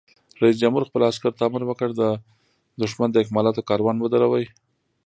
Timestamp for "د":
2.01-2.03, 3.11-3.15